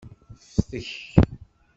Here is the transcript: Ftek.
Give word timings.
Ftek. 0.51 0.89